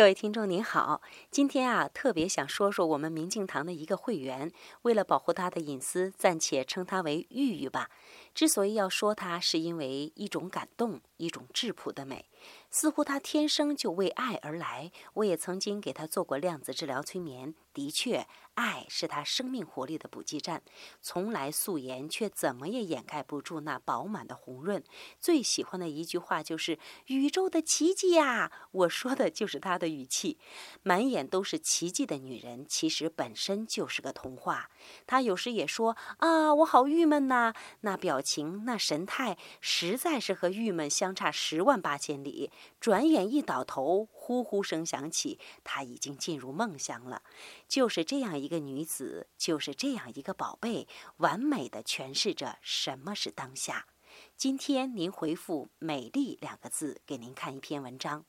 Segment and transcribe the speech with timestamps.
[0.00, 7.90] 各位听众您好，今天啊，特别想说说我们明镜堂的一个会员，为了保护他的隐私，暂且称他为玉玉吧。
[8.34, 12.24] 之所以要说他，是因为一种感动，一种质朴的美。
[12.70, 14.90] 似乎他天生就为爱而来。
[15.12, 20.62] 我也曾经给他做过量子治疗催眠，的确，爱是他生命活力的补给站。
[21.00, 24.82] 从来素颜，却怎么也掩盖不住那饱满的红润。
[25.20, 30.38] 最喜欢的一句话就是“宇宙的奇迹呀”，我说的就是他的语气。
[30.82, 34.70] 满眼都是奇迹的女人，其实本身就是个童话。
[35.06, 42.50] 她有时也说：“啊，我好郁闷呐。”那表情，那神态，实在是和郁闷相差十万八千里。
[42.80, 47.24] 转眼一倒头，呼呼声响起，她已经进入梦乡了。
[47.66, 53.88] 就是这样一个女子，就是这样一个宝贝，完美的诠释着什么是当下。
[54.36, 58.24] 今天您回复“美丽”两个字，给您看一篇文章。